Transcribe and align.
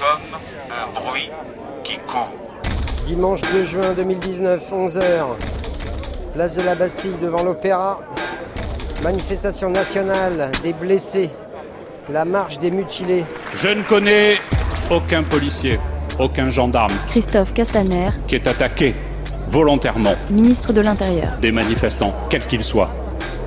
comme 0.00 0.40
un 0.70 1.00
bruit 1.00 1.30
qui 1.84 1.98
court. 1.98 2.30
Dimanche 3.06 3.40
2 3.52 3.64
juin 3.64 3.92
2019, 3.94 4.62
11h. 4.72 5.00
Place 6.34 6.56
de 6.56 6.62
la 6.62 6.74
Bastille 6.74 7.16
devant 7.20 7.42
l'Opéra. 7.42 8.00
Manifestation 9.02 9.70
nationale 9.70 10.50
des 10.62 10.72
blessés. 10.72 11.30
La 12.10 12.24
marche 12.24 12.58
des 12.58 12.70
mutilés. 12.70 13.24
Je 13.54 13.68
ne 13.68 13.82
connais 13.82 14.38
aucun 14.90 15.22
policier, 15.22 15.78
aucun 16.18 16.50
gendarme 16.50 16.92
Christophe 17.10 17.52
Castaner, 17.52 18.10
qui 18.26 18.36
est 18.36 18.46
attaqué 18.46 18.94
volontairement 19.48 20.14
ministre 20.30 20.72
de 20.72 20.80
l'Intérieur. 20.80 21.36
des 21.40 21.52
manifestants, 21.52 22.14
quels 22.28 22.46
qu'ils 22.46 22.64
soient. 22.64 22.90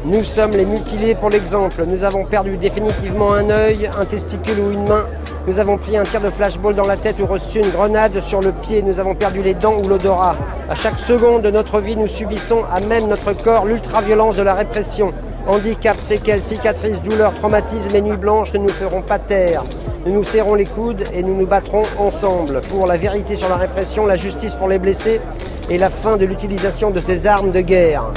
Nous 0.06 0.26
sommes 0.26 0.52
les 0.52 0.66
mutilés 0.66 1.16
pour 1.16 1.30
l'exemple. 1.30 1.86
Nous 1.88 2.04
avons 2.04 2.26
perdu 2.26 2.58
définitivement 2.58 3.34
un 3.34 3.50
œil, 3.50 3.90
un 3.98 4.04
testicule 4.04 4.60
ou 4.60 4.72
une 4.72 4.86
main. 4.86 5.06
Nous 5.48 5.62
avons 5.62 5.78
pris 5.78 5.96
un 5.96 6.04
tir 6.04 6.20
de 6.20 6.30
flashball 6.30 6.76
dans 6.76 6.86
la 6.86 6.98
tête 6.98 7.22
ou 7.22 7.26
reçu 7.26 7.60
une 7.60 7.70
grenade 7.70 8.20
sur 8.20 8.42
le 8.42 8.52
pied. 8.52 8.82
Nous 8.82 9.00
avons 9.00 9.16
perdu 9.16 9.42
les 9.42 9.54
dents 9.54 9.78
ou 9.82 9.88
l'odorat. 9.88 10.36
À 10.70 10.76
chaque 10.76 11.00
seconde 11.00 11.44
de 11.44 11.52
notre 11.52 11.80
vie, 11.80 11.96
nous 11.96 12.10
subissons 12.10 12.64
à 12.70 12.82
même 12.82 13.08
notre 13.08 13.32
corps 13.32 13.64
l'ultraviolence 13.64 14.36
de 14.36 14.42
la 14.42 14.56
répression. 14.56 15.14
Handicap, 15.48 15.96
séquelles, 16.02 16.44
cicatrices, 16.44 17.02
douleurs, 17.02 17.34
traumatismes 17.36 17.96
et 17.96 18.02
nuits 18.02 18.18
blanches 18.18 18.52
ne 18.54 18.60
nous 18.60 18.70
feront 18.70 19.04
pas 19.04 19.20
taire. 19.20 19.64
Nous 20.06 20.12
nous 20.12 20.24
serrons 20.26 20.56
les 20.56 20.66
coudes 20.66 21.06
et 21.14 21.24
nous 21.24 21.36
nous 21.36 21.48
battrons 21.48 21.84
ensemble 21.98 22.60
pour 22.70 22.88
la 22.88 22.98
vérité 22.98 23.38
sur 23.38 23.48
la 23.48 23.56
répression, 23.56 24.06
la 24.06 24.18
justice 24.18 24.58
pour 24.58 24.68
les 24.68 24.80
blessés 24.80 25.22
et 25.70 25.78
la 25.78 25.90
fin 25.90 26.18
de 26.18 26.26
l'utilisation 26.26 26.90
de 26.90 27.00
ces 27.00 27.26
armes 27.26 27.54
de 27.54 27.62
guerre. 27.62 28.12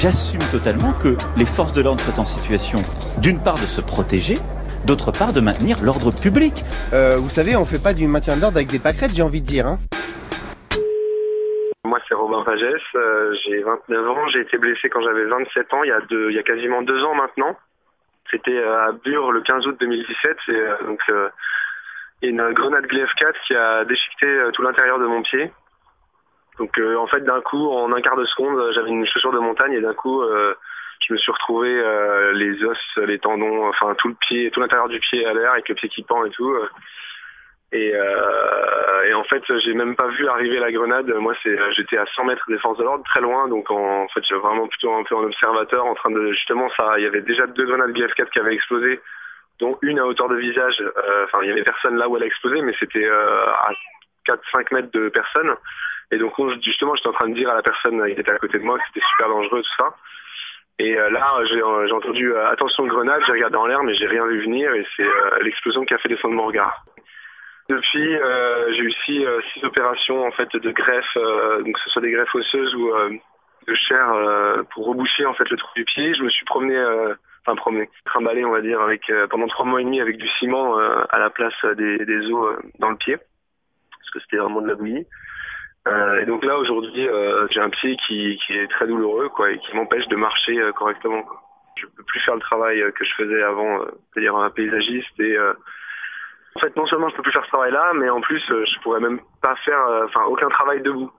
J'assume 0.00 0.40
totalement 0.48 0.96
que 0.96 1.12
les 1.36 1.44
forces 1.44 1.74
de 1.74 1.82
l'ordre 1.82 2.00
soient 2.00 2.18
en 2.18 2.24
situation, 2.24 2.80
d'une 3.20 3.36
part, 3.36 3.60
de 3.60 3.68
se 3.68 3.82
protéger, 3.84 4.40
d'autre 4.88 5.12
part, 5.12 5.34
de 5.36 5.44
maintenir 5.44 5.84
l'ordre 5.84 6.08
public. 6.08 6.64
Euh, 6.94 7.20
vous 7.20 7.28
savez, 7.28 7.52
on 7.54 7.66
fait 7.66 7.82
pas 7.84 7.92
du 7.92 8.08
maintien 8.08 8.40
d'ordre 8.40 8.56
avec 8.56 8.72
des 8.72 8.78
pâquerettes, 8.78 9.12
j'ai 9.12 9.20
envie 9.20 9.42
de 9.42 9.46
dire. 9.46 9.66
Hein. 9.66 9.76
Moi, 11.84 12.00
c'est 12.08 12.14
Robin 12.14 12.40
Pagès, 12.48 12.80
euh, 12.94 13.36
j'ai 13.44 13.60
29 13.60 14.08
ans, 14.08 14.28
j'ai 14.32 14.40
été 14.40 14.56
blessé 14.56 14.88
quand 14.88 15.04
j'avais 15.04 15.26
27 15.26 15.74
ans, 15.74 15.84
il 15.84 15.88
y 15.88 15.92
a, 15.92 16.00
deux, 16.08 16.30
il 16.30 16.36
y 16.36 16.38
a 16.38 16.44
quasiment 16.44 16.80
deux 16.80 17.04
ans 17.04 17.14
maintenant. 17.14 17.54
C'était 18.30 18.56
euh, 18.56 18.88
à 18.88 18.92
Bure 18.92 19.32
le 19.32 19.42
15 19.42 19.66
août 19.66 19.76
2017, 19.80 20.36
et, 20.48 20.52
euh, 20.52 20.76
donc 20.86 21.00
euh, 21.10 21.28
il 22.22 22.34
y 22.34 22.40
a 22.40 22.48
une 22.48 22.54
grenade 22.54 22.86
Glaive 22.86 23.12
4 23.18 23.34
qui 23.46 23.54
a 23.54 23.84
déchiqueté 23.84 24.26
euh, 24.26 24.50
tout 24.52 24.62
l'intérieur 24.62 24.98
de 24.98 25.06
mon 25.06 25.22
pied. 25.22 25.50
Donc 26.60 26.78
euh, 26.78 26.94
en 26.96 27.06
fait, 27.06 27.24
d'un 27.24 27.40
coup, 27.40 27.70
en 27.70 27.90
un 27.90 28.02
quart 28.02 28.16
de 28.16 28.26
seconde, 28.26 28.72
j'avais 28.74 28.90
une 28.90 29.06
chaussure 29.06 29.32
de 29.32 29.38
montagne 29.38 29.72
et 29.72 29.80
d'un 29.80 29.94
coup, 29.94 30.20
euh, 30.20 30.54
je 31.08 31.14
me 31.14 31.18
suis 31.18 31.32
retrouvé 31.32 31.70
euh, 31.70 32.32
les 32.34 32.62
os, 32.62 32.78
les 32.98 33.18
tendons, 33.18 33.66
enfin 33.68 33.94
tout 33.96 34.08
le 34.08 34.14
pied, 34.14 34.50
tout 34.50 34.60
l'intérieur 34.60 34.88
du 34.88 35.00
pied 35.00 35.24
à 35.24 35.32
l'air 35.32 35.52
avec 35.52 35.70
le 35.70 35.74
pied 35.74 35.88
qui 35.88 36.02
pend 36.02 36.22
et 36.26 36.30
tout. 36.30 36.54
Et, 37.72 37.94
en 39.14 39.24
fait, 39.24 39.42
j'ai 39.64 39.72
même 39.74 39.96
pas 39.96 40.08
vu 40.08 40.28
arriver 40.28 40.58
la 40.58 40.72
grenade. 40.72 41.08
Moi, 41.14 41.34
c'est, 41.42 41.56
j'étais 41.72 41.96
à 41.96 42.04
100 42.14 42.24
mètres 42.24 42.44
des 42.48 42.58
forces 42.58 42.78
de 42.78 42.84
l'ordre, 42.84 43.04
très 43.04 43.20
loin. 43.20 43.48
Donc, 43.48 43.70
en, 43.70 44.08
fait, 44.08 44.20
j'ai 44.28 44.34
vraiment 44.34 44.66
plutôt 44.66 44.92
un 44.92 45.04
peu 45.04 45.14
en 45.14 45.24
observateur, 45.24 45.86
en 45.86 45.94
train 45.94 46.10
de 46.10 46.32
justement 46.32 46.68
ça. 46.78 46.98
Il 46.98 47.04
y 47.04 47.06
avait 47.06 47.22
déjà 47.22 47.46
deux 47.46 47.64
grenades 47.64 47.96
GF4 47.96 48.30
qui 48.30 48.38
avaient 48.38 48.54
explosé, 48.54 49.00
dont 49.60 49.78
une 49.82 49.98
à 49.98 50.06
hauteur 50.06 50.28
de 50.28 50.36
visage. 50.36 50.82
Enfin, 51.24 51.38
il 51.42 51.48
y 51.48 51.52
avait 51.52 51.62
personne 51.62 51.96
là 51.96 52.08
où 52.08 52.16
elle 52.16 52.24
a 52.24 52.26
explosé, 52.26 52.60
mais 52.60 52.74
c'était 52.78 53.08
à 53.08 53.70
4-5 54.26 54.74
mètres 54.74 54.90
de 54.92 55.08
personne. 55.08 55.54
Et 56.12 56.18
donc, 56.18 56.32
justement, 56.62 56.94
j'étais 56.94 57.08
en 57.08 57.12
train 57.12 57.28
de 57.28 57.34
dire 57.34 57.50
à 57.50 57.54
la 57.54 57.62
personne 57.62 58.04
qui 58.06 58.20
était 58.20 58.30
à 58.30 58.38
côté 58.38 58.58
de 58.58 58.64
moi 58.64 58.78
que 58.78 58.84
c'était 58.88 59.06
super 59.14 59.28
dangereux 59.28 59.62
tout 59.62 59.82
ça. 59.84 59.94
Et 60.80 60.96
euh, 60.96 61.10
là, 61.10 61.34
j'ai 61.44 61.60
euh, 61.62 61.94
entendu 61.94 62.32
euh, 62.32 62.50
attention 62.50 62.86
grenade. 62.86 63.20
J'ai 63.26 63.32
regardé 63.32 63.56
en 63.56 63.66
l'air, 63.66 63.82
mais 63.82 63.94
j'ai 63.94 64.06
rien 64.06 64.26
vu 64.26 64.40
venir. 64.42 64.72
Et 64.72 64.86
c'est 64.96 65.06
l'explosion 65.42 65.84
qui 65.84 65.92
a 65.92 65.98
fait 65.98 66.08
descendre 66.08 66.34
mon 66.34 66.46
regard. 66.46 66.84
Depuis, 67.68 68.16
j'ai 68.72 68.82
eu 68.82 68.92
six, 69.04 69.24
opérations 69.62 70.26
en 70.26 70.32
fait 70.32 70.48
de 70.56 70.70
greffe, 70.72 71.14
donc 71.14 71.72
que 71.72 71.80
ce 71.84 71.90
soit 71.90 72.02
des 72.02 72.10
greffes 72.10 72.34
osseuses 72.34 72.74
ou 72.74 72.90
de 73.68 73.74
chair 73.74 74.64
pour 74.72 74.86
reboucher 74.86 75.24
en 75.24 75.34
fait 75.34 75.48
le 75.48 75.56
trou 75.56 75.70
du 75.76 75.84
pied. 75.84 76.12
Je 76.16 76.24
me 76.24 76.30
suis 76.30 76.44
promené, 76.46 76.76
enfin 77.46 77.54
promené, 77.54 77.88
trimballé 78.06 78.44
on 78.44 78.50
va 78.50 78.60
dire 78.60 78.80
pendant 79.30 79.46
trois 79.46 79.66
mois 79.66 79.80
et 79.80 79.84
demi 79.84 80.00
avec 80.00 80.16
du 80.16 80.28
ciment 80.40 80.78
à 80.78 81.18
la 81.20 81.30
place 81.30 81.54
des, 81.76 82.04
des 82.04 82.32
os 82.32 82.56
dans 82.80 82.90
le 82.90 82.96
pied 82.96 83.16
parce 83.16 84.10
que 84.14 84.20
c'était 84.20 84.38
vraiment 84.38 84.62
de 84.62 84.68
la 84.68 84.74
bouillie. 84.74 85.06
Euh, 85.88 86.20
et 86.20 86.26
donc 86.26 86.44
là 86.44 86.58
aujourd'hui, 86.58 87.08
euh, 87.08 87.46
j'ai 87.50 87.60
un 87.60 87.70
pied 87.70 87.96
qui, 88.06 88.38
qui 88.46 88.52
est 88.52 88.68
très 88.68 88.86
douloureux 88.86 89.28
quoi 89.30 89.50
et 89.50 89.58
qui 89.58 89.74
m'empêche 89.74 90.06
de 90.08 90.16
marcher 90.16 90.60
euh, 90.60 90.72
correctement. 90.72 91.22
Quoi. 91.22 91.40
Je 91.76 91.86
peux 91.86 92.04
plus 92.04 92.20
faire 92.20 92.34
le 92.34 92.40
travail 92.40 92.82
euh, 92.82 92.90
que 92.90 93.04
je 93.04 93.14
faisais 93.16 93.42
avant, 93.42 93.80
euh, 93.80 93.86
c'est-à-dire 94.12 94.36
un 94.36 94.50
paysagiste 94.50 95.18
et 95.18 95.36
euh, 95.36 95.54
en 96.56 96.60
fait, 96.60 96.76
non 96.76 96.86
seulement 96.86 97.08
je 97.08 97.16
peux 97.16 97.22
plus 97.22 97.32
faire 97.32 97.44
ce 97.44 97.50
travail-là, 97.50 97.92
mais 97.94 98.10
en 98.10 98.20
plus, 98.20 98.42
euh, 98.50 98.64
je 98.66 98.80
pourrais 98.82 99.00
même 99.00 99.20
pas 99.40 99.54
faire, 99.64 99.80
euh, 99.86 100.06
enfin, 100.06 100.24
aucun 100.24 100.48
travail 100.48 100.82
debout. 100.82 101.10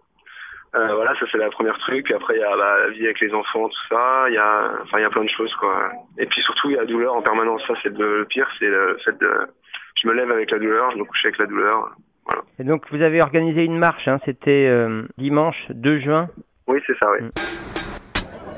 Euh, 0.75 0.93
voilà, 0.95 1.13
ça 1.19 1.25
c'est 1.31 1.37
la 1.37 1.49
première 1.49 1.77
truc. 1.79 2.11
Après, 2.11 2.35
il 2.35 2.39
y 2.39 2.43
a 2.43 2.55
bah, 2.55 2.79
la 2.79 2.89
vie 2.89 3.05
avec 3.05 3.19
les 3.19 3.33
enfants, 3.33 3.67
tout 3.67 3.87
ça. 3.89 4.25
Il 4.27 4.33
y 4.33 4.37
a, 4.37 4.71
enfin, 4.83 4.99
il 4.99 5.01
y 5.01 5.05
a 5.05 5.09
plein 5.09 5.23
de 5.23 5.29
choses, 5.29 5.53
quoi. 5.55 5.91
Et 6.17 6.25
puis 6.25 6.41
surtout, 6.41 6.69
il 6.69 6.75
y 6.75 6.77
a 6.77 6.81
la 6.81 6.85
douleur 6.85 7.13
en 7.13 7.21
permanence. 7.21 7.61
Ça, 7.67 7.73
c'est 7.83 7.97
le 7.97 8.25
pire, 8.25 8.49
c'est 8.59 8.67
le 8.67 8.97
fait 9.03 9.17
de, 9.17 9.47
je 10.01 10.07
me 10.07 10.13
lève 10.13 10.31
avec 10.31 10.51
la 10.51 10.59
douleur, 10.59 10.91
je 10.91 10.97
me 10.97 11.03
couche 11.03 11.25
avec 11.25 11.37
la 11.39 11.45
douleur. 11.45 11.91
Voilà. 12.31 12.43
Et 12.59 12.63
donc 12.63 12.83
vous 12.91 13.01
avez 13.01 13.21
organisé 13.21 13.63
une 13.63 13.77
marche, 13.77 14.07
hein, 14.07 14.19
c'était 14.25 14.67
euh, 14.67 15.03
dimanche 15.17 15.55
2 15.69 15.99
juin. 16.01 16.27
Oui, 16.67 16.79
c'est 16.85 16.93
ça, 17.01 17.09
oui. 17.19 17.27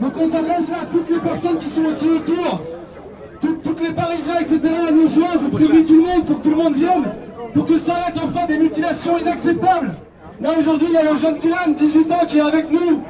Donc 0.01 0.17
on 0.17 0.25
s'adresse 0.25 0.69
là 0.69 0.77
à 0.83 0.85
toutes 0.85 1.09
les 1.09 1.19
personnes 1.19 1.57
qui 1.57 1.67
sont 1.69 1.85
aussi 1.85 2.09
autour, 2.09 2.61
Tout- 3.41 3.59
toutes 3.63 3.81
les 3.81 3.93
Parisiens, 3.93 4.39
etc. 4.39 4.59
à 4.87 4.91
nous 4.91 5.07
joindre. 5.07 5.39
Je 5.43 5.49
prie 5.67 5.83
tout 5.85 5.95
le 5.95 6.01
monde, 6.01 6.21
il 6.21 6.25
faut 6.25 6.35
que 6.35 6.43
tout 6.43 6.49
le 6.49 6.55
monde 6.55 6.75
vienne 6.75 7.03
pour 7.53 7.65
que 7.65 7.77
s'arrête 7.77 8.15
enfin 8.23 8.45
des 8.47 8.57
mutilations 8.57 9.17
inacceptables. 9.17 9.91
Là 10.41 10.49
aujourd'hui, 10.57 10.87
il 10.89 10.93
y 10.93 10.97
a 10.97 11.11
un 11.11 11.15
jeune 11.15 11.37
Dylan, 11.37 11.73
18 11.75 12.11
ans, 12.11 12.25
qui 12.27 12.37
est 12.39 12.41
avec 12.41 12.71
nous, 12.71 13.03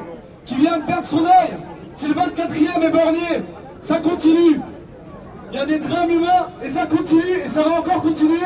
qui 0.46 0.56
vient 0.56 0.80
de 0.80 0.84
perdre 0.86 1.06
son 1.06 1.24
œil. 1.26 1.58
C'est 1.94 2.08
le 2.08 2.14
24e 2.14 2.84
éborgné. 2.88 3.44
Ça 3.82 4.00
continue. 4.00 4.60
Il 5.54 5.60
y 5.60 5.62
a 5.62 5.66
des 5.68 5.78
drames 5.78 6.10
humains 6.10 6.48
et 6.64 6.68
ça 6.68 6.88
continue 6.88 7.22
et 7.46 7.48
ça 7.48 7.62
va 7.62 7.74
encore 7.80 8.02
continuer 8.02 8.40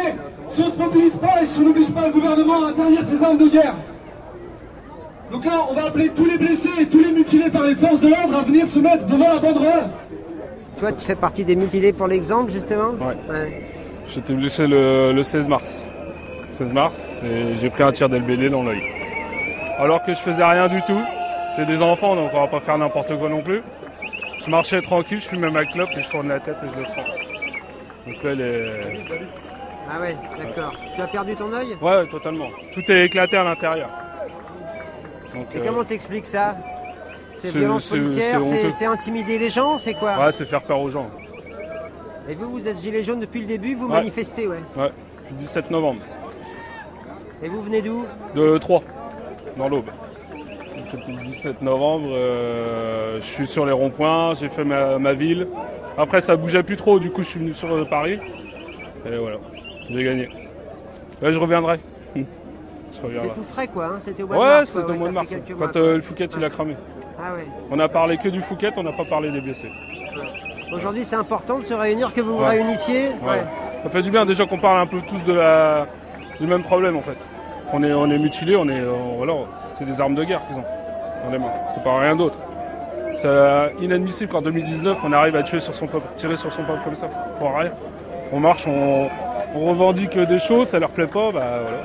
si 0.49 0.61
on 0.61 0.65
ne 0.65 0.71
se 0.71 0.77
mobilise 0.77 1.15
pas 1.15 1.41
et 1.41 1.45
si 1.45 1.61
on 1.61 1.63
n'oblige 1.63 1.91
pas 1.91 2.07
le 2.07 2.11
gouvernement 2.11 2.65
à 2.65 2.69
interdire 2.69 2.99
ces 3.09 3.23
armes 3.23 3.37
de 3.37 3.47
guerre. 3.47 3.75
Donc 5.31 5.45
là, 5.45 5.65
on 5.69 5.73
va 5.73 5.85
appeler 5.85 6.09
tous 6.09 6.25
les 6.25 6.37
blessés 6.37 6.69
et 6.81 6.85
tous 6.85 6.99
les 6.99 7.13
mutilés 7.13 7.49
par 7.49 7.63
les 7.63 7.75
forces 7.75 8.01
de 8.01 8.09
l'ordre 8.09 8.37
à 8.37 8.41
venir 8.43 8.67
se 8.67 8.79
mettre 8.79 9.05
devant 9.05 9.27
la 9.33 9.39
banderole. 9.39 9.87
Toi, 10.77 10.91
tu 10.91 11.05
fais 11.05 11.15
partie 11.15 11.45
des 11.45 11.55
mutilés 11.55 11.93
pour 11.93 12.07
l'exemple, 12.07 12.51
justement 12.51 12.89
Ouais. 13.29 13.63
J'étais 14.05 14.33
blessé 14.33 14.67
le, 14.67 15.13
le 15.13 15.23
16 15.23 15.47
mars. 15.47 15.85
16 16.51 16.73
mars, 16.73 17.21
et 17.23 17.55
j'ai 17.55 17.69
pris 17.69 17.83
un 17.83 17.91
tir 17.93 18.09
d'LBD 18.09 18.49
dans 18.49 18.63
l'œil. 18.63 18.81
Alors 19.79 20.03
que 20.03 20.13
je 20.13 20.19
faisais 20.19 20.43
rien 20.43 20.67
du 20.67 20.81
tout. 20.81 21.01
J'ai 21.57 21.65
des 21.65 21.81
enfants, 21.81 22.15
donc 22.15 22.31
on 22.33 22.39
va 22.41 22.47
pas 22.47 22.59
faire 22.59 22.77
n'importe 22.77 23.17
quoi 23.17 23.29
non 23.29 23.41
plus. 23.41 23.61
Je 24.47 24.51
marchais 24.51 24.81
tranquille, 24.81 25.19
je 25.19 25.27
fumais 25.27 25.51
ma 25.51 25.65
clope 25.65 25.89
et 25.97 26.01
je 26.01 26.09
tourne 26.09 26.29
la 26.29 26.39
tête 26.39 26.55
et 26.63 26.69
je 26.73 26.77
le 26.79 26.83
prends. 26.85 27.03
Donc 28.07 28.23
là, 28.23 28.31
elle 28.31 28.39
est... 28.39 29.05
Ah 29.91 29.99
ouais, 29.99 30.15
d'accord. 30.39 30.73
Tu 30.95 31.01
as 31.01 31.07
perdu 31.07 31.35
ton 31.35 31.51
œil? 31.51 31.75
Ouais, 31.81 32.07
totalement. 32.07 32.47
Tout 32.73 32.89
est 32.89 33.07
éclaté 33.07 33.35
à 33.35 33.43
l'intérieur. 33.43 33.89
Et 35.35 35.57
euh, 35.57 35.63
comment 35.65 35.83
t'expliques 35.83 36.25
ça? 36.25 36.55
C'est 37.39 37.49
violence 37.49 37.83
c'est- 37.89 37.97
policière, 37.97 38.39
c'est 38.71 38.85
intimider 38.85 39.37
les 39.37 39.49
gens, 39.49 39.77
c'est 39.77 39.95
quoi? 39.95 40.17
Ouais, 40.17 40.31
c'est 40.31 40.45
faire 40.45 40.63
peur 40.63 40.79
aux 40.79 40.89
gens. 40.89 41.11
Et 42.29 42.33
vous, 42.33 42.49
vous 42.49 42.65
êtes 42.69 42.79
gilet 42.79 43.03
jaune 43.03 43.19
depuis 43.19 43.41
le 43.41 43.47
début, 43.47 43.75
vous 43.75 43.87
Ouais. 43.87 43.95
manifestez, 43.95 44.47
ouais. 44.47 44.59
Ouais, 44.77 44.91
du 45.29 45.35
17 45.39 45.69
novembre. 45.71 45.99
Et 47.43 47.49
vous 47.49 47.61
venez 47.63 47.81
d'où? 47.81 48.05
De 48.33 48.57
3, 48.57 48.81
dans 49.57 49.67
l'Aube. 49.67 49.89
Depuis 50.93 51.13
le 51.15 51.21
17 51.23 51.61
novembre, 51.61 52.07
euh, 52.11 53.17
je 53.19 53.25
suis 53.25 53.45
sur 53.47 53.65
les 53.65 53.71
ronds-points, 53.73 54.33
j'ai 54.35 54.47
fait 54.49 54.63
ma, 54.63 54.97
ma 54.99 55.13
ville. 55.13 55.47
Après, 55.97 56.21
ça 56.21 56.35
bougeait 56.35 56.63
plus 56.63 56.77
trop, 56.77 56.99
du 56.99 57.09
coup, 57.11 57.23
je 57.23 57.27
suis 57.29 57.39
venu 57.39 57.53
sur 57.53 57.73
euh, 57.73 57.83
Paris. 57.85 58.19
Et 59.05 59.17
voilà, 59.17 59.37
j'ai 59.89 60.03
gagné. 60.03 60.29
Là, 61.21 61.31
je 61.31 61.39
reviendrai. 61.39 61.79
je 62.15 62.21
C'est 62.93 63.27
tout 63.33 63.43
frais, 63.51 63.67
quoi. 63.67 63.85
hein, 63.85 63.99
C'était 63.99 64.23
au 64.23 64.27
mois 64.27 64.35
de 64.37 64.41
Ouais, 64.41 64.47
mars. 64.47 64.69
c'était 64.69 64.85
quoi, 64.85 64.95
au 64.95 64.97
mois 64.97 65.07
de 65.09 65.13
mars. 65.13 65.33
Quand 65.47 65.57
quoi. 65.57 65.71
euh, 65.75 65.95
le 65.95 66.01
Fouquet, 66.01 66.25
il 66.37 66.43
a 66.43 66.49
cramé. 66.49 66.75
Ah 67.19 67.33
ouais. 67.33 67.45
On 67.71 67.79
a 67.79 67.87
parlé 67.89 68.17
que 68.17 68.29
du 68.29 68.41
Fouquet, 68.41 68.71
on 68.77 68.83
n'a 68.83 68.93
pas 68.93 69.05
parlé 69.05 69.31
des 69.31 69.41
blessés. 69.41 69.71
Aujourd'hui, 70.73 71.03
c'est 71.03 71.15
important 71.15 71.59
de 71.59 71.63
se 71.63 71.73
réunir, 71.73 72.13
que 72.13 72.21
vous 72.21 72.35
vous 72.37 72.43
Ouais. 72.43 72.49
réunissiez. 72.49 73.07
Ouais. 73.25 73.41
Ça 73.83 73.89
fait 73.89 74.01
du 74.01 74.11
bien 74.11 74.25
déjà 74.25 74.45
qu'on 74.45 74.59
parle 74.59 74.79
un 74.79 74.85
peu 74.87 74.99
tous 75.01 75.19
de 75.31 75.33
la, 75.33 75.87
du 76.39 76.47
même 76.47 76.63
problème 76.63 76.95
en 76.97 77.01
fait. 77.01 77.17
On 77.73 77.83
est, 77.83 77.93
on 77.93 78.09
est 78.09 78.17
mutilés, 78.17 78.55
on 78.55 78.67
est, 78.69 78.81
voilà, 79.17 79.33
c'est 79.77 79.85
des 79.85 79.99
armes 80.01 80.15
de 80.15 80.23
guerre 80.23 80.45
qu'ils 80.47 80.57
ont 80.57 80.63
dans 81.23 81.31
les 81.31 81.39
mains. 81.39 81.53
C'est 81.73 81.83
pas 81.83 81.99
rien 81.99 82.15
d'autre. 82.15 82.37
C'est 83.15 83.83
inadmissible 83.83 84.31
qu'en 84.31 84.41
2019 84.41 84.99
on 85.03 85.11
arrive 85.11 85.35
à 85.35 85.43
tuer 85.43 85.59
sur 85.59 85.73
son 85.73 85.87
peuple, 85.87 86.07
tirer 86.15 86.37
sur 86.37 86.53
son 86.53 86.63
peuple 86.63 86.81
comme 86.83 86.95
ça, 86.95 87.07
pour 87.39 87.55
rien. 87.55 87.71
On 88.31 88.39
marche, 88.39 88.67
on, 88.67 89.09
on 89.55 89.59
revendique 89.69 90.17
des 90.17 90.39
choses, 90.39 90.67
ça 90.67 90.79
leur 90.79 90.89
plaît 90.89 91.07
pas, 91.07 91.31
bah 91.31 91.61
voilà. 91.61 91.77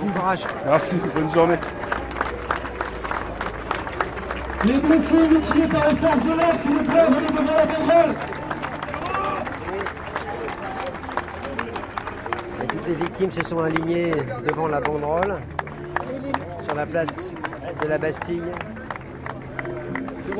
Bon 0.00 0.08
courage. 0.12 0.40
Merci, 0.66 0.96
bonne 1.14 1.30
journée. 1.30 1.56
Les 4.64 4.78
blessés 4.78 5.28
mutilés 5.28 5.66
par 5.66 5.88
les 5.88 5.96
forces 5.96 6.22
de 6.22 6.28
l'ordre, 6.28 6.58
s'il 6.60 6.72
vous 6.72 6.84
plaît, 6.84 7.06
venez 7.10 7.26
devant 7.28 7.54
la 7.54 7.66
banderole. 7.66 8.14
les 12.86 12.94
victimes 12.94 13.30
se 13.30 13.42
sont 13.42 13.58
alignées 13.60 14.10
devant 14.44 14.66
la 14.66 14.80
banderole 14.80 15.36
sur 16.70 16.76
la 16.76 16.86
place 16.86 17.34
de 17.82 17.88
la 17.88 17.98
Bastille. 17.98 18.42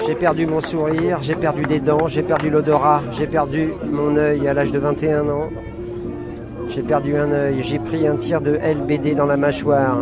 J'ai 0.07 0.15
perdu 0.15 0.47
mon 0.47 0.61
sourire, 0.61 1.19
j'ai 1.23 1.35
perdu 1.35 1.65
des 1.65 1.81
dents, 1.81 2.07
j'ai 2.07 2.23
perdu 2.23 2.51
l'odorat, 2.51 3.03
j'ai 3.11 3.27
perdu 3.27 3.73
mon 3.91 4.17
œil 4.17 4.47
à 4.47 4.55
l'âge 4.55 4.71
de 4.71 4.79
21 4.79 5.29
ans. 5.29 5.49
J'ai 6.69 6.83
perdu 6.83 7.17
un 7.17 7.33
œil, 7.33 7.63
j'ai 7.63 7.81
pris 7.81 8.07
un 8.07 8.15
tir 8.15 8.41
de 8.41 8.53
LBD 8.53 9.17
dans 9.17 9.27
la 9.27 9.37
mâchoire. 9.37 9.99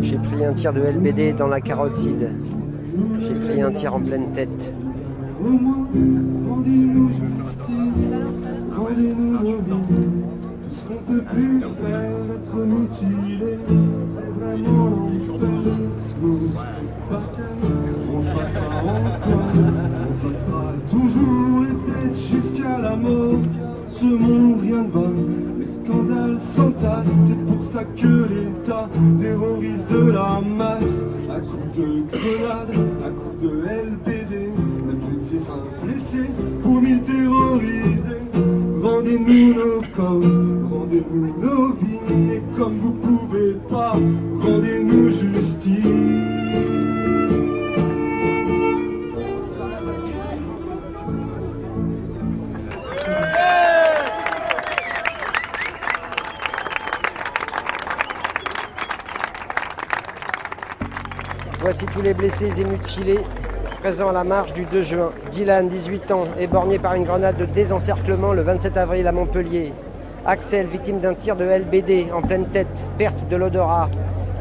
J'ai 0.00 0.16
pris 0.16 0.42
un 0.42 0.54
tir 0.54 0.72
de 0.72 0.80
LBD 0.80 1.34
dans 1.36 1.48
la 1.48 1.60
carotide. 1.60 2.30
J'ai 3.20 3.34
pris 3.34 3.60
un 3.60 3.72
tir 3.72 3.94
en 3.94 4.00
pleine 4.00 4.32
tête. 4.32 4.74
On 10.72 11.12
peut 11.12 11.22
plus 11.22 11.60
faire 11.60 12.20
être 12.36 12.58
mutilé, 12.64 13.58
c'est 14.14 14.30
vraiment 14.38 15.10
l'enfer. 15.26 15.70
On 18.14 18.20
se 18.20 18.28
battra 18.28 18.78
encore, 18.78 19.50
on 20.06 20.14
se 20.14 20.20
battra 20.22 20.62
toujours 20.88 21.62
les 21.62 21.76
têtes 21.92 22.18
jusqu'à 22.32 22.78
la 22.78 22.94
mort. 22.94 23.40
Ce 23.88 24.04
monde 24.04 24.60
rien 24.60 24.84
ne 24.84 24.90
va, 24.90 25.10
les 25.58 25.66
scandales 25.66 26.40
s'entassent, 26.40 27.18
c'est 27.26 27.44
pour 27.46 27.62
ça 27.64 27.82
que 27.84 28.26
l'État 28.32 28.88
terrorise 29.18 29.90
la 29.90 30.40
masse. 30.40 31.02
À 31.28 31.40
coups 31.40 31.78
de 31.78 32.02
grenades, 32.10 32.76
à 33.04 33.10
coups 33.10 33.42
de 33.42 33.48
LBD, 33.48 34.52
même 34.86 35.00
petit 35.00 35.40
un 35.50 35.84
blessé 35.84 36.30
pour 36.62 36.80
mille 36.80 37.02
terrorisés. 37.02 38.29
Rendez-nous 38.90 39.54
nos 39.54 39.82
corps, 39.94 40.20
rendez-nous 40.68 41.38
nos 41.38 41.72
vies, 41.74 42.34
et 42.34 42.42
comme 42.56 42.78
vous 42.80 42.92
pouvez 42.92 43.54
pas, 43.70 43.92
rendez-nous 43.92 45.10
justice. 45.10 45.86
Voici 61.60 61.86
tous 61.86 62.02
les 62.02 62.12
blessés 62.12 62.60
et 62.60 62.64
mutilés 62.64 63.20
présents 63.80 64.10
à 64.10 64.12
la 64.12 64.24
marche 64.24 64.52
du 64.52 64.66
2 64.66 64.82
juin. 64.82 65.10
Dylan, 65.30 65.68
18 65.68 66.10
ans, 66.10 66.24
éborgné 66.38 66.78
par 66.78 66.94
une 66.94 67.04
grenade 67.04 67.38
de 67.38 67.46
désencerclement 67.46 68.34
le 68.34 68.42
27 68.42 68.76
avril 68.76 69.06
à 69.06 69.12
Montpellier. 69.12 69.72
Axel, 70.26 70.66
victime 70.66 70.98
d'un 70.98 71.14
tir 71.14 71.34
de 71.34 71.44
LBD 71.44 72.12
en 72.12 72.20
pleine 72.20 72.44
tête, 72.46 72.84
perte 72.98 73.26
de 73.30 73.36
l'odorat. 73.36 73.88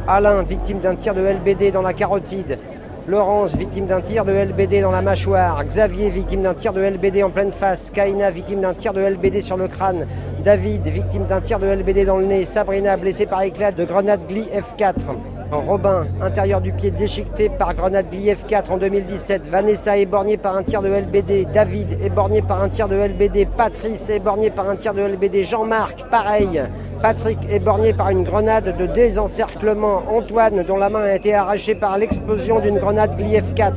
Alain, 0.09 0.43
victime 0.43 0.79
d'un 0.79 0.95
tir 0.95 1.15
de 1.15 1.21
LBD 1.21 1.71
dans 1.71 1.81
la 1.81 1.93
carotide. 1.93 2.59
Laurence, 3.07 3.55
victime 3.55 3.85
d'un 3.85 4.01
tir 4.01 4.25
de 4.25 4.33
LBD 4.33 4.81
dans 4.81 4.91
la 4.91 5.01
mâchoire. 5.01 5.63
Xavier, 5.63 6.09
victime 6.09 6.41
d'un 6.41 6.53
tir 6.53 6.73
de 6.73 6.81
LBD 6.81 7.23
en 7.23 7.29
pleine 7.29 7.53
face. 7.53 7.91
Kaina, 7.91 8.31
victime 8.31 8.59
d'un 8.59 8.73
tir 8.73 8.93
de 8.93 8.99
LBD 8.99 9.39
sur 9.41 9.55
le 9.55 9.69
crâne. 9.69 10.05
David, 10.43 10.85
victime 10.85 11.25
d'un 11.25 11.39
tir 11.39 11.59
de 11.59 11.67
LBD 11.67 12.05
dans 12.05 12.17
le 12.17 12.25
nez. 12.25 12.43
Sabrina, 12.43 12.97
blessée 12.97 13.25
par 13.25 13.41
éclat 13.43 13.71
de 13.71 13.85
grenade 13.85 14.19
Gli 14.27 14.49
F4. 14.53 15.38
Robin, 15.51 16.05
intérieur 16.21 16.61
du 16.61 16.71
pied 16.71 16.91
déchiqueté 16.91 17.49
par 17.49 17.73
grenade 17.73 18.05
Gli 18.11 18.29
F4 18.29 18.71
en 18.71 18.77
2017. 18.77 19.47
Vanessa, 19.47 19.97
éborgnée 19.97 20.37
par 20.37 20.55
un 20.55 20.61
tir 20.61 20.81
de 20.83 20.89
LBD. 20.89 21.47
David, 21.51 21.97
éborgné 22.03 22.41
par 22.43 22.61
un 22.61 22.69
tir 22.69 22.87
de 22.87 22.95
LBD. 22.95 23.47
Patrice, 23.57 24.09
éborgné 24.09 24.51
par 24.51 24.69
un 24.69 24.75
tir 24.75 24.93
de 24.93 25.01
LBD. 25.01 25.43
Jean-Marc, 25.43 26.07
pareil. 26.09 26.61
Patrick, 27.01 27.39
éborgné 27.49 27.93
par 27.93 28.09
une 28.09 28.23
grenade 28.23 28.77
de 28.77 28.85
désencerclement. 28.85 30.03
Antoine, 30.11 30.63
dont 30.63 30.77
la 30.77 30.89
main 30.89 31.03
a 31.03 31.15
été 31.15 31.33
arrachée 31.33 31.75
par 31.75 31.97
l'explosion 31.97 32.59
d'une 32.59 32.77
grenade 32.77 33.17
Gli 33.17 33.35
F4. 33.37 33.73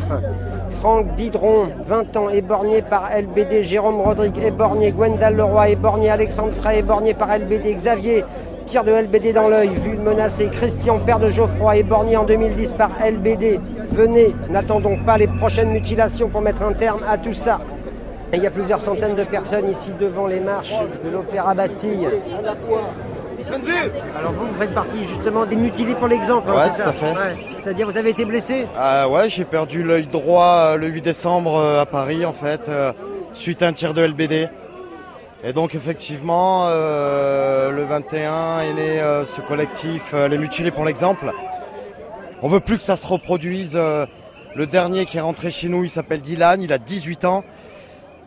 Franck 0.72 1.14
Didron, 1.14 1.68
20 1.84 2.16
ans, 2.16 2.28
éborgné 2.28 2.82
par 2.82 3.08
LBD. 3.16 3.62
Jérôme 3.62 4.00
Rodrigue, 4.00 4.38
éborgné. 4.44 4.92
Gwendal 4.92 5.36
Leroy, 5.36 5.70
éborgné. 5.70 6.10
Alexandre 6.10 6.52
Frey, 6.52 6.80
éborgné 6.80 7.14
par 7.14 7.28
LBD. 7.38 7.74
Xavier, 7.74 8.24
tir 8.72 8.84
de 8.84 8.92
LBD 8.92 9.34
dans 9.34 9.48
l'œil, 9.48 9.68
vu 9.68 9.98
menacé. 9.98 10.48
Christian, 10.50 10.98
père 10.98 11.18
de 11.18 11.28
Geoffroy, 11.28 11.76
éborgné 11.76 12.16
en 12.16 12.24
2010 12.24 12.72
par 12.72 12.88
LBD. 13.06 13.60
Venez, 13.90 14.34
n'attendons 14.48 14.96
pas 14.96 15.18
les 15.18 15.26
prochaines 15.26 15.68
mutilations 15.68 16.30
pour 16.30 16.40
mettre 16.40 16.62
un 16.62 16.72
terme 16.72 17.02
à 17.06 17.18
tout 17.18 17.34
ça. 17.34 17.60
Il 18.32 18.42
y 18.42 18.46
a 18.46 18.50
plusieurs 18.50 18.80
centaines 18.80 19.14
de 19.14 19.24
personnes 19.24 19.68
ici 19.68 19.92
devant 20.00 20.26
les 20.26 20.40
marches 20.40 20.78
de 21.04 21.10
l'Opéra 21.10 21.52
Bastille. 21.52 22.08
Alors 24.18 24.32
vous, 24.32 24.46
vous 24.46 24.58
faites 24.58 24.72
partie 24.72 25.04
justement 25.04 25.44
des 25.44 25.56
mutilés 25.56 25.94
pour 25.94 26.08
l'exemple, 26.08 26.48
hein, 26.48 26.54
Ouais, 26.54 26.62
c'est 26.70 26.70
tout 26.70 26.76
ça 26.76 26.88
à 26.88 26.92
fait. 26.92 27.10
Ouais. 27.12 27.46
C'est-à-dire 27.62 27.86
vous 27.86 27.98
avez 27.98 28.08
été 28.08 28.24
blessé 28.24 28.66
Ah 28.74 29.06
ouais, 29.06 29.28
j'ai 29.28 29.44
perdu 29.44 29.82
l'œil 29.82 30.06
droit 30.06 30.70
euh, 30.72 30.76
le 30.78 30.86
8 30.86 31.02
décembre 31.02 31.56
euh, 31.56 31.82
à 31.82 31.84
Paris 31.84 32.24
en 32.24 32.32
fait, 32.32 32.70
euh, 32.70 32.94
suite 33.34 33.60
à 33.62 33.66
un 33.66 33.74
tir 33.74 33.92
de 33.92 34.00
LBD. 34.00 34.48
Et 35.44 35.52
donc 35.52 35.74
effectivement, 35.74 36.66
euh, 36.68 37.72
le 37.72 37.82
21 37.82 38.60
est 38.60 38.74
né 38.74 39.00
euh, 39.00 39.24
ce 39.24 39.40
collectif 39.40 40.12
euh, 40.14 40.28
Les 40.28 40.38
Mutilés 40.38 40.70
pour 40.70 40.84
l'exemple. 40.84 41.32
On 42.42 42.48
veut 42.48 42.60
plus 42.60 42.76
que 42.76 42.84
ça 42.84 42.94
se 42.94 43.06
reproduise. 43.06 43.76
le 43.76 44.66
dernier 44.66 45.04
qui 45.04 45.18
est 45.18 45.20
rentré 45.20 45.50
chez 45.50 45.68
nous, 45.68 45.82
il 45.82 45.90
s'appelle 45.90 46.20
Dylan, 46.20 46.62
il 46.62 46.72
a 46.72 46.78
18 46.78 47.24
ans. 47.24 47.44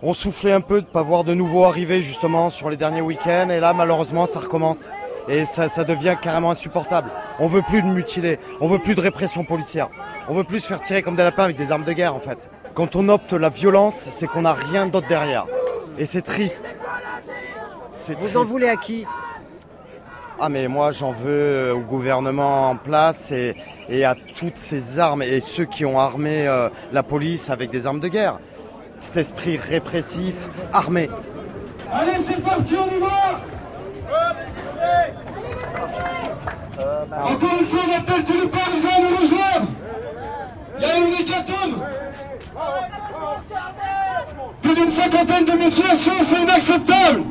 On 0.03 0.13
soufflait 0.13 0.51
un 0.51 0.61
peu 0.61 0.81
de 0.81 0.87
ne 0.87 0.91
pas 0.91 1.03
voir 1.03 1.23
de 1.23 1.33
nouveaux 1.33 1.63
arriver 1.63 2.01
justement 2.01 2.49
sur 2.49 2.69
les 2.69 2.77
derniers 2.77 3.01
week-ends 3.01 3.49
et 3.49 3.59
là 3.59 3.73
malheureusement 3.73 4.25
ça 4.25 4.39
recommence 4.39 4.89
et 5.27 5.45
ça, 5.45 5.69
ça 5.69 5.83
devient 5.83 6.15
carrément 6.21 6.51
insupportable. 6.51 7.09
On 7.39 7.47
veut 7.47 7.61
plus 7.61 7.81
de 7.81 7.87
mutilés, 7.87 8.39
on 8.59 8.67
veut 8.67 8.79
plus 8.79 8.95
de 8.95 9.01
répression 9.01 9.43
policière, 9.45 9.89
on 10.27 10.33
veut 10.33 10.43
plus 10.43 10.59
se 10.59 10.67
faire 10.67 10.81
tirer 10.81 11.01
comme 11.01 11.15
des 11.15 11.23
lapins 11.23 11.43
avec 11.43 11.57
des 11.57 11.71
armes 11.71 11.85
de 11.85 11.93
guerre 11.93 12.15
en 12.15 12.19
fait. 12.19 12.49
Quand 12.73 12.95
on 12.95 13.07
opte 13.09 13.33
la 13.33 13.49
violence, 13.49 14.07
c'est 14.11 14.27
qu'on 14.27 14.41
n'a 14.41 14.53
rien 14.53 14.85
d'autre 14.85 15.07
derrière 15.07 15.47
et 15.97 16.05
c'est 16.05 16.21
triste. 16.21 16.75
Vous 18.19 18.37
en 18.37 18.43
voulez 18.43 18.69
à 18.69 18.75
qui? 18.75 19.05
Ah 20.39 20.49
mais 20.49 20.67
moi 20.67 20.91
j'en 20.91 21.11
veux 21.11 21.29
euh, 21.29 21.75
au 21.75 21.79
gouvernement 21.79 22.69
en 22.69 22.75
place 22.75 23.31
et, 23.31 23.55
et 23.87 24.03
à 24.03 24.15
toutes 24.15 24.57
ces 24.57 24.99
armes 24.99 25.23
et 25.23 25.39
ceux 25.39 25.63
qui 25.63 25.85
ont 25.85 25.97
armé 25.97 26.45
euh, 26.45 26.67
la 26.91 27.03
police 27.03 27.49
avec 27.49 27.69
des 27.69 27.87
armes 27.87 28.01
de 28.01 28.09
guerre. 28.09 28.37
Cet 28.99 29.15
esprit 29.15 29.55
répressif, 29.57 30.49
armé. 30.73 31.09
Allez, 31.91 32.17
c'est 32.27 32.41
parti, 32.41 32.75
on 32.75 32.87
y 32.95 32.99
va! 32.99 33.39
Encore 37.23 37.57
une 37.59 37.65
fois, 37.65 37.81
on 37.87 37.97
appelle 37.97 38.25
tous 38.25 38.41
les 38.41 38.47
Parisiens 38.49 38.89
à 38.89 38.99
nous 38.99 39.15
rejoindre! 39.17 39.67
Il 40.77 40.81
y 40.81 40.85
a 40.85 40.97
une 40.97 41.13
hécatombe! 41.13 41.81
Plus 44.61 44.75
d'une 44.75 44.89
cinquantaine 44.89 45.45
de 45.45 45.51
mutilations, 45.53 46.21
c'est 46.23 46.41
inacceptable 46.41 47.23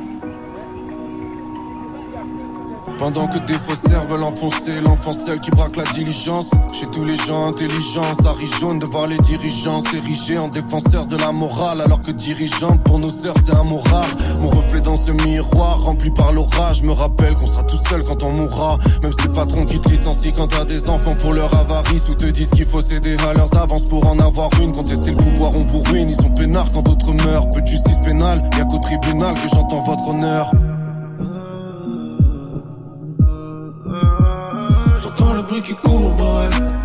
Pendant 3.05 3.27
que 3.27 3.37
des 3.37 3.59
faussaires 3.59 4.01
veulent 4.09 4.23
enfoncer 4.23 4.81
l'enfant 4.83 5.13
seul 5.13 5.39
qui 5.39 5.51
braque 5.51 5.75
la 5.75 5.83
diligence. 5.83 6.49
Chez 6.73 6.87
tous 6.87 7.03
les 7.03 7.15
gens 7.15 7.49
intelligents, 7.49 8.01
rit 8.35 8.49
jaune 8.59 8.79
de 8.79 8.85
voir 8.87 9.05
les 9.05 9.19
dirigeants 9.19 9.79
s'ériger 9.79 10.39
en 10.39 10.47
défenseurs 10.47 11.05
de 11.05 11.15
la 11.15 11.31
morale 11.31 11.81
Alors 11.81 11.99
que 11.99 12.09
dirigeante 12.09 12.83
pour 12.83 12.97
nos 12.97 13.11
sœurs 13.11 13.35
c'est 13.45 13.53
un 13.53 13.63
mot 13.63 13.77
rare. 13.77 14.07
Mon 14.41 14.49
reflet 14.49 14.81
dans 14.81 14.97
ce 14.97 15.11
miroir 15.11 15.83
rempli 15.83 16.09
par 16.09 16.31
l'orage 16.31 16.81
Me 16.81 16.93
rappelle 16.93 17.35
qu'on 17.35 17.45
sera 17.45 17.63
tout 17.65 17.77
seul 17.87 18.03
quand 18.03 18.23
on 18.23 18.31
mourra. 18.31 18.79
Même 19.03 19.13
ces 19.21 19.29
patrons 19.29 19.65
qui 19.65 19.79
te 19.79 19.87
licencient 19.87 20.33
quand 20.35 20.47
t'as 20.47 20.65
des 20.65 20.89
enfants 20.89 21.13
pour 21.13 21.33
leur 21.33 21.55
avarice 21.55 22.09
Ou 22.09 22.15
te 22.15 22.25
disent 22.25 22.49
qu'il 22.49 22.67
faut 22.67 22.81
céder 22.81 23.17
à 23.29 23.33
leurs 23.33 23.55
avances 23.55 23.83
pour 23.83 24.07
en 24.07 24.17
avoir 24.17 24.49
une. 24.59 24.73
Contester 24.73 25.11
le 25.11 25.17
pouvoir 25.17 25.55
on 25.55 25.63
vous 25.63 25.83
ruine, 25.83 26.09
ils 26.09 26.15
sont 26.15 26.31
peinards. 26.31 26.69
Quand 26.73 26.81
d'autres 26.81 27.13
meurent 27.23 27.51
Peu 27.51 27.61
de 27.61 27.67
justice 27.67 27.99
pénale, 28.03 28.41
y'a 28.57 28.65
qu'au 28.65 28.79
tribunal 28.79 29.35
que 29.35 29.47
j'entends 29.53 29.83
votre 29.83 30.07
honneur 30.07 30.51
J'entends 35.67 35.73
le 35.73 35.75
bruit 35.75 35.75
qui 35.75 35.75
court, 35.75 36.09
boy. 36.15 36.84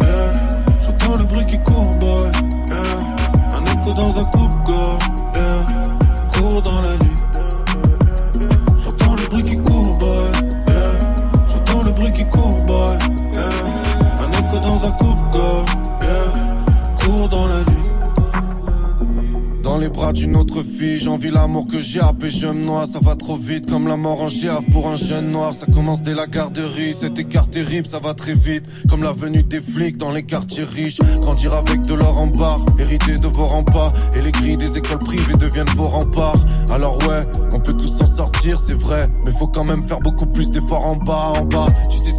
Et 22.30 22.38
je 22.38 22.46
me 22.46 22.64
noie, 22.64 22.86
ça 22.86 22.98
va 23.00 23.16
trop 23.16 23.36
vite 23.36 23.68
comme 23.68 23.88
la 23.88 23.96
mort 23.96 24.20
en 24.20 24.28
girafe 24.28 24.68
pour 24.70 24.88
un 24.88 24.96
jeune 24.96 25.30
noir, 25.30 25.54
ça 25.54 25.66
commence 25.66 26.02
dès 26.02 26.14
la 26.14 26.26
garderie, 26.26 26.94
cet 26.94 27.18
écart 27.18 27.48
terrible, 27.48 27.88
ça 27.88 27.98
va 27.98 28.14
très 28.14 28.34
vite, 28.34 28.64
comme 28.88 29.02
la 29.02 29.12
venue 29.12 29.42
des 29.42 29.60
flics 29.60 29.96
dans 29.96 30.10
les 30.10 30.22
quartiers 30.22 30.64
riches, 30.64 30.98
grandir 31.16 31.54
avec 31.54 31.82
de 31.82 31.94
l'or 31.94 32.20
en 32.20 32.26
barre, 32.28 32.64
hériter 32.78 33.16
de 33.16 33.28
vos 33.28 33.46
remparts, 33.46 33.92
et 34.16 34.22
les 34.22 34.32
grilles 34.32 34.56
des 34.56 34.76
écoles 34.76 34.98
privées 34.98 35.36
deviennent 35.38 35.70
vos 35.76 35.88
remparts, 35.88 36.44
alors 36.70 36.98
ouais, 37.08 37.26
on 37.52 37.58
peut 37.58 37.74
tous 37.74 37.96
s'en 37.98 38.06
sortir 38.06 38.30
c'est 38.58 38.74
vrai. 38.74 39.08
Mais 39.24 39.32
faut 39.32 39.48
quand 39.48 39.64
même 39.64 39.84
faire 39.84 40.00
beaucoup 40.00 40.26
plus 40.26 40.50
d'efforts 40.50 40.86
en 40.86 40.96
bas, 40.96 41.32
en 41.36 41.44
bas. 41.44 41.66
Tu 41.90 41.98
sais 41.98 42.12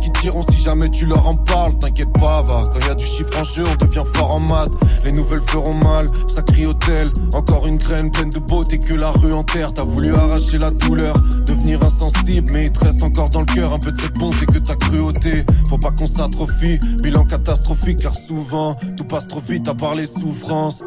si 0.50 0.62
jamais 0.62 0.90
tu 0.90 1.06
leur 1.06 1.28
en 1.28 1.36
parles. 1.36 1.78
T'inquiète 1.80 2.12
pas, 2.14 2.42
va. 2.42 2.64
Quand 2.72 2.88
y 2.88 2.90
a 2.90 2.96
du 2.96 3.06
chiffre 3.06 3.40
en 3.40 3.44
jeu, 3.44 3.64
on 3.66 3.86
devient 3.86 4.04
fort 4.14 4.36
en 4.36 4.40
maths. 4.40 4.72
Les 5.04 5.12
nouvelles 5.12 5.42
feront 5.48 5.74
mal, 5.74 6.12
ça 6.28 6.42
crie 6.42 6.66
hôtel. 6.66 7.12
Encore 7.34 7.66
une 7.68 7.78
graine 7.78 8.12
pleine 8.12 8.30
de 8.30 8.40
beauté 8.40 8.78
que 8.78 8.94
la 8.94 9.12
rue 9.12 9.34
enterre. 9.34 9.74
T'as 9.74 9.84
voulu 9.84 10.14
arracher 10.14 10.58
la 10.58 10.72
douleur, 10.72 11.16
devenir 11.46 11.84
insensible. 11.84 12.52
Mais 12.54 12.66
il 12.66 12.72
te 12.72 12.86
reste 12.86 13.02
encore 13.02 13.30
dans 13.30 13.40
le 13.40 13.46
cœur 13.46 13.74
un 13.74 13.80
peu 13.80 13.92
de 13.92 14.00
cette 14.00 14.18
bonté 14.20 14.46
que 14.46 14.60
ta 14.60 14.76
cruauté. 14.76 15.44
Faut 15.70 15.78
pas 15.78 15.92
qu'on 15.92 16.08
s'atrophie, 16.08 16.80
bilan 17.02 17.26
catastrophique 17.26 18.02
car 18.02 18.14
souvent 18.14 18.76
tout 18.98 19.06
passe 19.06 19.28
trop 19.28 19.42
vite 19.42 19.68
à 19.68 19.74
part 19.74 19.96
les 19.96 20.08
souffrances. 20.08 20.84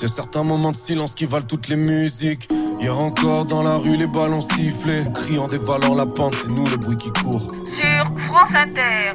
Y 0.00 0.04
a 0.04 0.08
certains 0.08 0.44
moments 0.44 0.72
de 0.72 0.76
silence 0.76 1.14
qui 1.14 1.26
valent 1.26 1.46
toutes 1.46 1.68
les 1.68 1.76
musiques. 1.76 2.48
Hier 2.80 2.96
encore 2.96 3.44
dans 3.44 3.62
la 3.62 3.76
rue 3.76 3.96
les 3.96 4.06
ballons 4.06 4.40
sifflés, 4.40 5.02
criant 5.14 5.46
dévalant 5.46 5.94
la 5.94 6.06
pente, 6.06 6.34
c'est 6.34 6.50
nous 6.50 6.64
le 6.64 6.78
bruit 6.78 6.96
qui 6.96 7.10
court. 7.10 7.46
Sur 7.64 8.06
France 8.26 8.54
Inter. 8.54 9.12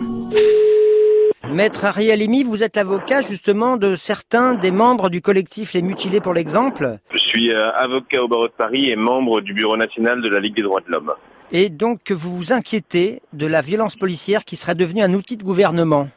Maître 1.52 1.86
Ariel 1.86 2.22
Emi, 2.22 2.44
vous 2.44 2.62
êtes 2.62 2.76
l'avocat 2.76 3.22
justement 3.22 3.78
de 3.78 3.96
certains 3.96 4.54
des 4.54 4.70
membres 4.70 5.10
du 5.10 5.22
collectif 5.22 5.74
Les 5.74 5.82
Mutilés 5.82 6.22
pour 6.22 6.34
l'exemple. 6.34 7.00
Je 7.12 7.18
suis 7.18 7.52
euh, 7.52 7.72
avocat 7.72 8.24
au 8.24 8.28
barreau 8.28 8.48
de 8.48 8.54
Paris 8.54 8.90
et 8.90 8.96
membre 8.96 9.42
du 9.42 9.54
bureau 9.54 9.78
national 9.78 10.22
de 10.22 10.30
la 10.30 10.40
Ligue 10.40 10.56
des 10.56 10.62
droits 10.62 10.82
de 10.82 10.92
l'homme. 10.92 11.14
Et 11.52 11.70
donc 11.70 12.04
que 12.04 12.14
vous 12.14 12.36
vous 12.36 12.54
inquiétez 12.54 13.22
de 13.34 13.48
la 13.48 13.62
violence 13.62 13.96
policière 13.96 14.46
qui 14.46 14.58
serait 14.58 14.76
devenue 14.76 15.02
un 15.02 15.14
outil 15.14 15.38
de 15.38 15.44
gouvernement. 15.44 16.08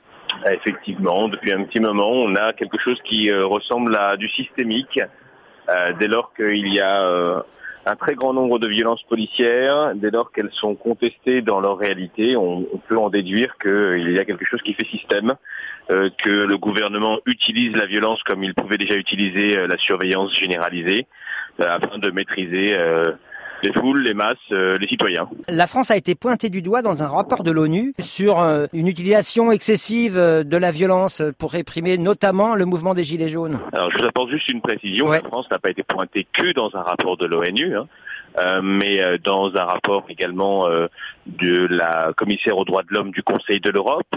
Effectivement, 0.50 1.28
depuis 1.28 1.52
un 1.52 1.64
petit 1.64 1.80
moment, 1.80 2.10
on 2.10 2.34
a 2.34 2.52
quelque 2.52 2.78
chose 2.78 2.98
qui 3.04 3.30
euh, 3.30 3.46
ressemble 3.46 3.96
à 3.96 4.16
du 4.16 4.28
systémique, 4.28 5.00
dès 5.98 6.08
lors 6.08 6.32
qu'il 6.34 6.72
y 6.72 6.80
a 6.80 7.02
euh, 7.02 7.36
un 7.88 7.96
très 7.96 8.14
grand 8.14 8.32
nombre 8.32 8.58
de 8.58 8.68
violences 8.68 9.02
policières, 9.04 9.94
dès 9.94 10.10
lors 10.10 10.30
qu'elles 10.32 10.52
sont 10.52 10.74
contestées 10.74 11.42
dans 11.42 11.60
leur 11.60 11.78
réalité, 11.78 12.36
on, 12.36 12.66
peut 12.86 12.98
en 12.98 13.10
déduire 13.10 13.56
qu'il 13.58 14.10
y 14.10 14.18
a 14.18 14.24
quelque 14.24 14.44
chose 14.44 14.60
qui 14.62 14.74
fait 14.74 14.86
système, 14.86 15.34
euh, 15.90 16.10
que 16.22 16.30
le 16.30 16.58
gouvernement 16.58 17.18
utilise 17.26 17.74
la 17.76 17.86
violence 17.86 18.22
comme 18.24 18.44
il 18.44 18.54
pouvait 18.54 18.76
déjà 18.76 18.94
utiliser 18.94 19.56
euh, 19.56 19.66
la 19.66 19.78
surveillance 19.78 20.34
généralisée, 20.34 21.06
euh, 21.60 21.64
afin 21.68 21.98
de 21.98 22.10
maîtriser 22.10 22.74
euh, 22.74 23.12
les 23.62 23.72
foules, 23.72 24.02
les 24.02 24.14
masses, 24.14 24.36
euh, 24.52 24.78
les 24.78 24.88
citoyens. 24.88 25.28
La 25.48 25.66
France 25.66 25.90
a 25.90 25.96
été 25.96 26.14
pointée 26.14 26.50
du 26.50 26.62
doigt 26.62 26.82
dans 26.82 27.02
un 27.02 27.08
rapport 27.08 27.42
de 27.42 27.50
l'ONU 27.50 27.94
sur 27.98 28.40
euh, 28.40 28.66
une 28.72 28.86
utilisation 28.86 29.50
excessive 29.50 30.16
euh, 30.16 30.44
de 30.44 30.56
la 30.56 30.70
violence 30.70 31.22
pour 31.38 31.52
réprimer 31.52 31.98
notamment 31.98 32.54
le 32.54 32.64
mouvement 32.64 32.94
des 32.94 33.02
Gilets 33.02 33.28
jaunes. 33.28 33.58
Alors, 33.72 33.90
je 33.90 33.98
vous 33.98 34.06
apporte 34.06 34.30
juste 34.30 34.48
une 34.48 34.60
précision. 34.60 35.10
La 35.10 35.20
France 35.20 35.46
n'a 35.50 35.58
pas 35.58 35.70
été 35.70 35.82
pointée 35.82 36.26
que 36.32 36.52
dans 36.52 36.70
un 36.74 36.82
rapport 36.82 37.16
de 37.16 37.26
l'ONU, 37.26 37.76
hein, 37.76 37.86
euh, 38.38 38.60
mais 38.62 39.00
euh, 39.00 39.16
dans 39.22 39.54
un 39.56 39.64
rapport 39.64 40.04
également 40.08 40.68
euh, 40.68 40.86
de 41.26 41.66
la 41.66 42.12
commissaire 42.16 42.56
aux 42.56 42.64
droits 42.64 42.82
de 42.82 42.94
l'homme 42.94 43.10
du 43.10 43.22
Conseil 43.22 43.60
de 43.60 43.70
l'Europe, 43.70 44.16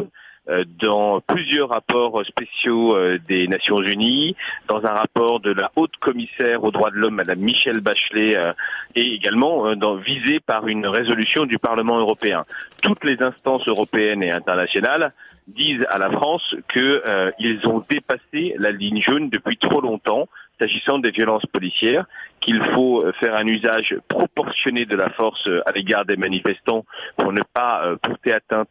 dans 0.79 1.21
plusieurs 1.21 1.69
rapports 1.69 2.25
spéciaux 2.25 2.95
euh, 2.95 3.19
des 3.27 3.47
Nations 3.47 3.81
Unies, 3.81 4.35
dans 4.67 4.83
un 4.85 4.93
rapport 4.93 5.39
de 5.39 5.51
la 5.51 5.71
haute 5.75 5.95
commissaire 5.97 6.63
aux 6.63 6.71
droits 6.71 6.89
de 6.89 6.97
l'homme, 6.97 7.15
Madame 7.15 7.39
Michelle 7.39 7.79
Bachelet, 7.79 8.35
euh, 8.35 8.51
et 8.95 9.13
également 9.13 9.67
euh, 9.67 9.75
dans, 9.75 9.95
visé 9.95 10.39
par 10.39 10.67
une 10.67 10.87
résolution 10.87 11.45
du 11.45 11.59
Parlement 11.59 11.99
européen. 11.99 12.45
Toutes 12.81 13.03
les 13.03 13.21
instances 13.21 13.67
européennes 13.67 14.23
et 14.23 14.31
internationales 14.31 15.13
disent 15.47 15.85
à 15.89 15.97
la 15.97 16.09
France 16.09 16.55
qu'ils 16.71 17.67
ont 17.67 17.83
dépassé 17.89 18.55
la 18.57 18.71
ligne 18.71 19.01
jaune 19.01 19.29
depuis 19.29 19.57
trop 19.57 19.81
longtemps 19.81 20.27
s'agissant 20.61 20.99
des 20.99 21.11
violences 21.11 21.45
policières, 21.47 22.05
qu'il 22.39 22.63
faut 22.73 23.03
euh, 23.03 23.11
faire 23.19 23.35
un 23.35 23.47
usage 23.47 23.95
proportionné 24.07 24.85
de 24.85 24.95
la 24.95 25.09
force 25.09 25.47
euh, 25.47 25.61
à 25.65 25.71
l'égard 25.71 26.05
des 26.05 26.17
manifestants 26.17 26.85
pour 27.17 27.33
ne 27.33 27.41
pas 27.53 27.83
euh, 27.83 27.95
porter 27.97 28.33
atteinte 28.33 28.69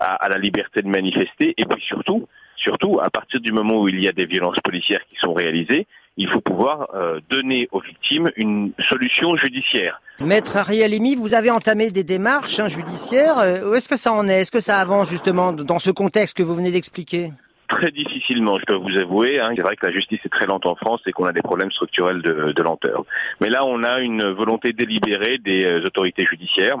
à, 0.00 0.28
la 0.28 0.38
liberté 0.38 0.82
de 0.82 0.88
manifester, 0.88 1.54
et 1.56 1.64
puis 1.64 1.82
surtout, 1.82 2.26
surtout, 2.56 3.00
à 3.00 3.10
partir 3.10 3.40
du 3.40 3.52
moment 3.52 3.80
où 3.80 3.88
il 3.88 4.00
y 4.02 4.08
a 4.08 4.12
des 4.12 4.26
violences 4.26 4.58
policières 4.60 5.02
qui 5.08 5.16
sont 5.16 5.32
réalisées, 5.32 5.86
il 6.16 6.28
faut 6.28 6.40
pouvoir 6.40 6.88
donner 7.30 7.68
aux 7.72 7.80
victimes 7.80 8.30
une 8.36 8.72
solution 8.88 9.36
judiciaire. 9.36 10.02
Maître 10.20 10.56
Ariel 10.56 10.92
Emi, 10.92 11.14
vous 11.14 11.34
avez 11.34 11.50
entamé 11.50 11.90
des 11.90 12.04
démarches 12.04 12.58
hein, 12.58 12.68
judiciaires. 12.68 13.36
Où 13.64 13.74
est-ce 13.74 13.88
que 13.88 13.96
ça 13.96 14.12
en 14.12 14.28
est? 14.28 14.42
Est-ce 14.42 14.50
que 14.50 14.60
ça 14.60 14.78
avance 14.78 15.08
justement 15.08 15.52
dans 15.52 15.78
ce 15.78 15.90
contexte 15.90 16.36
que 16.36 16.42
vous 16.42 16.54
venez 16.54 16.72
d'expliquer? 16.72 17.30
Très 17.70 17.92
difficilement, 17.92 18.58
je 18.58 18.66
dois 18.66 18.78
vous 18.78 18.98
avouer. 18.98 19.38
Hein. 19.38 19.52
C'est 19.54 19.62
vrai 19.62 19.76
que 19.76 19.86
la 19.86 19.92
justice 19.92 20.18
est 20.24 20.28
très 20.28 20.44
lente 20.44 20.66
en 20.66 20.74
France 20.74 21.00
et 21.06 21.12
qu'on 21.12 21.24
a 21.24 21.32
des 21.32 21.40
problèmes 21.40 21.70
structurels 21.70 22.20
de, 22.20 22.50
de 22.50 22.62
lenteur. 22.62 23.04
Mais 23.40 23.48
là, 23.48 23.64
on 23.64 23.84
a 23.84 24.00
une 24.00 24.24
volonté 24.32 24.72
délibérée 24.72 25.38
des 25.38 25.64
euh, 25.64 25.86
autorités 25.86 26.26
judiciaires. 26.26 26.78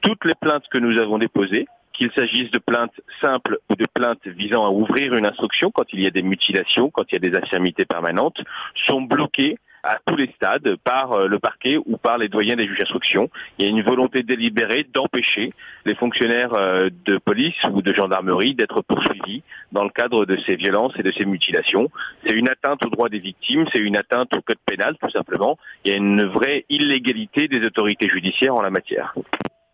Toutes 0.00 0.24
les 0.24 0.34
plaintes 0.34 0.64
que 0.68 0.78
nous 0.78 0.98
avons 0.98 1.18
déposées, 1.18 1.68
qu'il 1.92 2.10
s'agisse 2.12 2.50
de 2.50 2.58
plaintes 2.58 3.00
simples 3.20 3.58
ou 3.70 3.76
de 3.76 3.86
plaintes 3.94 4.26
visant 4.26 4.66
à 4.66 4.70
ouvrir 4.70 5.14
une 5.14 5.24
instruction 5.24 5.70
quand 5.70 5.84
il 5.92 6.00
y 6.00 6.06
a 6.06 6.10
des 6.10 6.22
mutilations, 6.22 6.90
quand 6.90 7.04
il 7.10 7.14
y 7.14 7.26
a 7.26 7.30
des 7.30 7.38
infirmités 7.38 7.84
permanentes, 7.84 8.42
sont 8.74 9.02
bloquées 9.02 9.56
à 9.84 9.98
tous 10.06 10.16
les 10.16 10.30
stades 10.36 10.76
par 10.82 11.12
euh, 11.12 11.28
le 11.28 11.38
parquet 11.38 11.76
ou 11.76 11.96
par 11.96 12.18
les 12.18 12.28
doyens 12.28 12.56
des 12.56 12.66
juges 12.66 12.78
d'instruction. 12.78 13.30
Il 13.58 13.64
y 13.64 13.68
a 13.68 13.70
une 13.70 13.82
volonté 13.82 14.22
délibérée 14.22 14.86
d'empêcher 14.92 15.52
les 15.84 15.94
fonctionnaires 15.94 16.54
euh, 16.54 16.88
de 17.04 17.18
police 17.18 17.62
ou 17.72 17.82
de 17.82 17.92
gendarmerie 17.92 18.54
d'être 18.54 18.82
poursuivis 18.82 19.42
dans 19.72 19.84
le 19.84 19.90
cadre 19.90 20.24
de 20.24 20.36
ces 20.46 20.56
violences 20.56 20.94
et 20.98 21.02
de 21.02 21.12
ces 21.12 21.26
mutilations. 21.26 21.90
C'est 22.24 22.32
une 22.32 22.48
atteinte 22.48 22.84
aux 22.84 22.90
droits 22.90 23.08
des 23.08 23.18
victimes, 23.18 23.66
c'est 23.72 23.78
une 23.80 23.96
atteinte 23.96 24.34
au 24.34 24.40
code 24.40 24.58
pénal 24.64 24.96
tout 25.00 25.10
simplement. 25.10 25.58
Il 25.84 25.90
y 25.90 25.94
a 25.94 25.98
une 25.98 26.24
vraie 26.24 26.64
illégalité 26.68 27.48
des 27.48 27.64
autorités 27.66 28.08
judiciaires 28.08 28.54
en 28.54 28.62
la 28.62 28.70
matière. 28.70 29.14